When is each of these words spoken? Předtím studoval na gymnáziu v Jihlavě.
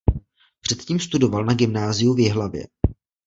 Předtím 0.61 0.99
studoval 0.99 1.45
na 1.45 1.53
gymnáziu 1.53 2.13
v 2.13 2.19
Jihlavě. 2.19 2.67